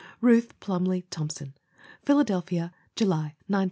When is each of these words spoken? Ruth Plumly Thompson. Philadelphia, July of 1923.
Ruth 0.19 0.59
Plumly 0.59 1.03
Thompson. 1.11 1.53
Philadelphia, 2.01 2.73
July 2.95 3.37
of 3.37 3.37
1923. 3.53 3.59